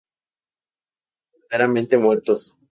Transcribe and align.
Verdaderamente 1.31 1.95
muertos. 1.95 2.57